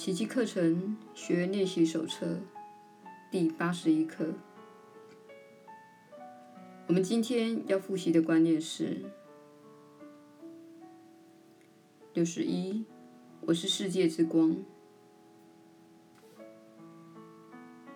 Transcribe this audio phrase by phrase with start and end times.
[0.00, 2.38] 奇迹课程学练习手册
[3.30, 4.32] 第八十一课。
[6.86, 9.02] 我们今天要复习的观念是：
[12.14, 12.86] 六十一，
[13.42, 14.56] 我是世界之光，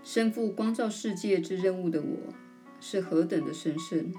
[0.03, 2.35] 身负光照世界之任务的我，
[2.81, 4.13] 是何等的神圣！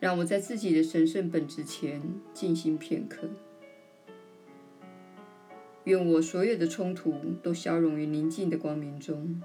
[0.00, 2.00] 让我在自己的神圣本质前
[2.32, 3.28] 静心片刻。
[5.88, 9.40] 愿我所有的冲突都消融于宁静的光明中。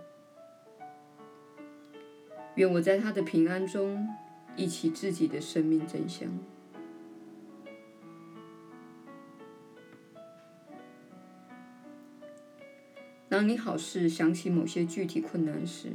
[2.55, 4.05] 愿我在他的平安中
[4.57, 6.27] 忆起自己的生命真相。
[13.29, 15.93] 当你好似想起某些具体困难时，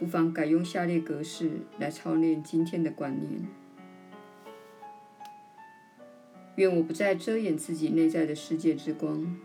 [0.00, 3.46] 不妨改用下列格式来操练今天的观念。
[6.56, 9.36] 愿我不再遮掩自己内在的世界之光。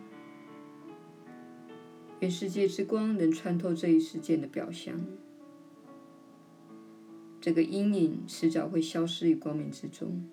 [2.20, 5.00] 愿世界之光能穿透这一事件的表象。
[7.40, 10.30] 这个阴影迟早会消失于光明之中。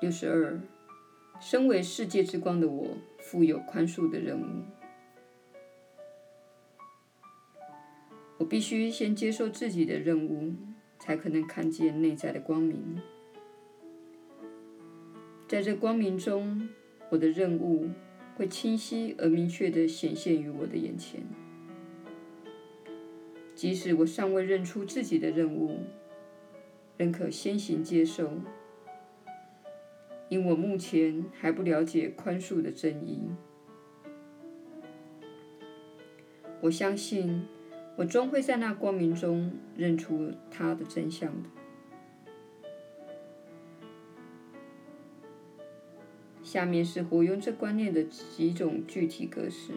[0.00, 0.58] 六十二，
[1.38, 4.64] 身为世界之光的我，负有宽恕的任务。
[8.38, 10.54] 我必须先接受自己的任务，
[11.08, 13.00] 才可能看见内在的光明。
[15.48, 16.68] 在这光明中，
[17.08, 17.88] 我的任务
[18.36, 21.22] 会清晰而明确地显现于我的眼前。
[23.54, 25.78] 即使我尚未认出自己的任务，
[26.98, 28.30] 仍可先行接受，
[30.28, 33.30] 因我目前还不了解宽恕的真义。
[36.60, 37.46] 我相信。
[37.98, 41.48] 我终会在那光明中认出它的真相的。
[46.44, 49.72] 下面是活用这观念的几种具体格式。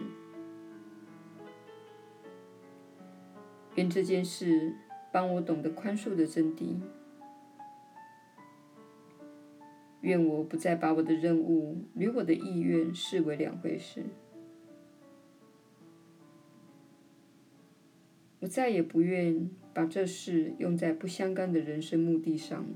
[3.74, 4.72] 愿这件事
[5.10, 6.76] 帮我懂得宽恕的真谛。
[10.02, 14.04] 愿我不再把我的任务与我的意愿视为两回事。
[18.42, 22.68] 我再也不愿把这事用在不相干的人生目的上了。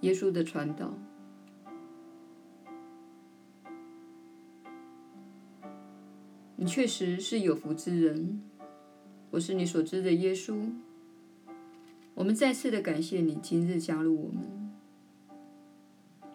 [0.00, 0.98] 耶稣的传道，
[6.56, 8.42] 你确实是有福之人。
[9.30, 10.68] 我是你所知的耶稣。
[12.18, 14.72] 我们再次的感谢你今日加入我们。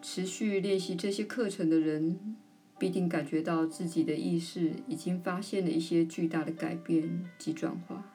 [0.01, 2.37] 持续练习这些课程的人，
[2.79, 8.09] 必定感觉到自己的意识已经发现了一些巨大的改变及转化。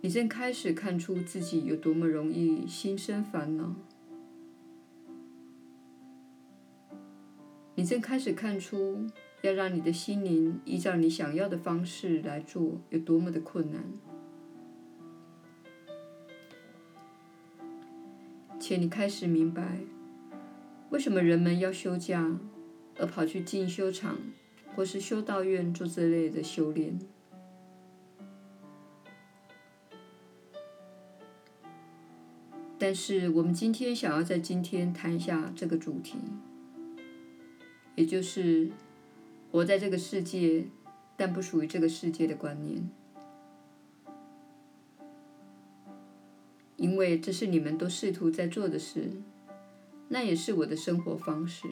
[0.00, 3.74] 你正开始看出自己有多么容易心生烦恼。
[7.74, 9.06] 你正开始看出。
[9.44, 13.84] 要让你的心灵依照你想要的方式来做，有多么的困难。
[18.58, 19.80] 且你开始明白，
[20.88, 22.40] 为什么人们要休假，
[22.96, 24.16] 而跑去进修场
[24.74, 26.98] 或是修道院做这类的修炼。
[32.78, 36.16] 但是，我们今天想要在今天谈一下这个主题，
[37.94, 38.70] 也就是。
[39.54, 40.64] 活在这个世界，
[41.16, 42.90] 但不属于这个世界的观念，
[46.74, 49.12] 因为这是你们都试图在做的事，
[50.08, 51.68] 那也是我的生活方式。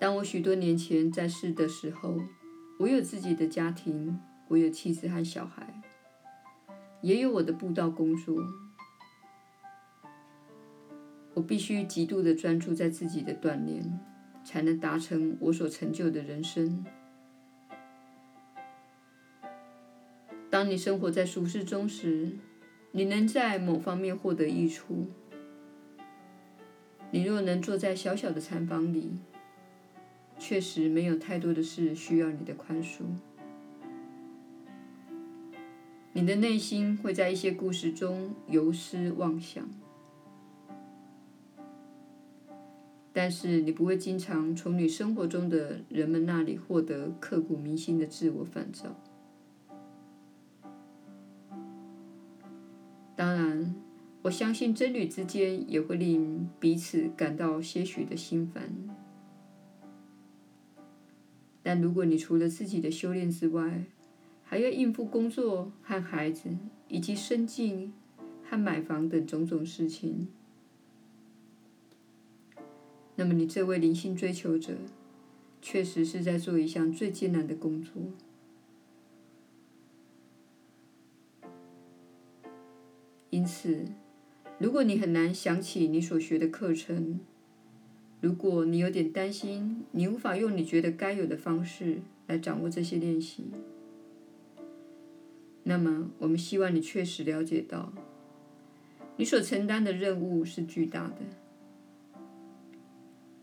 [0.00, 2.22] 当我许多年前在世的时候，
[2.78, 4.18] 我有自己的家庭，
[4.48, 5.82] 我有妻子和小孩，
[7.02, 8.42] 也有我的布道工作。
[11.36, 14.00] 我必须极度的专注在自己的锻炼，
[14.42, 16.82] 才能达成我所成就的人生。
[20.48, 22.32] 当你生活在俗世中时，
[22.92, 25.08] 你能在某方面获得益处。
[27.10, 29.18] 你若能坐在小小的禅房里，
[30.38, 33.02] 确实没有太多的事需要你的宽恕。
[36.14, 39.68] 你的内心会在一些故事中游思妄想。
[43.18, 48.94] 但是你不会经常从你生活中的人们那里获得刻骨铭心的自我反照。
[53.16, 53.74] 当然，
[54.20, 58.70] 我相信真侣之间也会令彼此感到些许的心烦。
[61.62, 63.84] 但如果你除了自己的修炼之外，
[64.44, 66.50] 还要应付工作和孩子，
[66.88, 67.92] 以及生计
[68.44, 70.28] 和买房等种种事情，
[73.16, 74.74] 那么你这位灵性追求者，
[75.60, 77.94] 确实是在做一项最艰难的工作。
[83.30, 83.86] 因此，
[84.58, 87.20] 如果你很难想起你所学的课程，
[88.20, 93.44] 如果你有点担心你无法用你觉得该有的方式来掌握这些练习，
[95.64, 97.92] 那么我们希望你确实了解到，
[99.16, 101.45] 你所承担的任务是巨大的。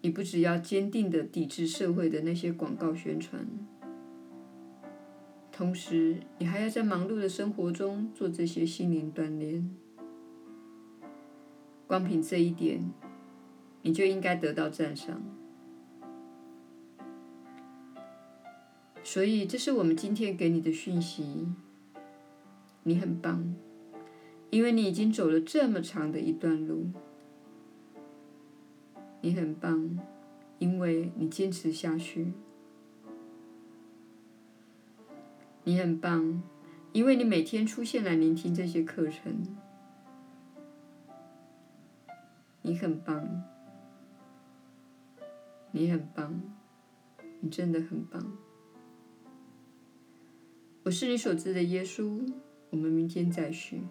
[0.06, 3.48] 你不只要坚定地抵制社会的那些广告宣传，
[5.50, 9.74] 同时你还要在忙碌的生活中做这些心灵锻炼。
[11.88, 12.92] 光凭这一点，
[13.82, 15.24] 你就应该得到赞赏。
[19.04, 21.48] 所以，这是我们今天给你的讯息。
[22.84, 23.56] 你很棒，
[24.50, 26.88] 因为你已经走了这么长的一段路。
[29.26, 29.98] 你很棒，
[30.60, 32.34] 因为你坚持下去。
[35.64, 36.44] 你很棒，
[36.92, 39.48] 因为你每天出现来聆听这些课程。
[42.64, 43.44] 你很棒，
[45.72, 46.42] 你很棒，
[47.40, 48.38] 你真的很棒。
[50.84, 52.30] 我是你所知的耶稣，
[52.72, 53.84] 我们明天再续。